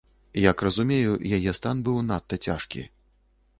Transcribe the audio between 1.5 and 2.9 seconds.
стан быў надта цяжкі.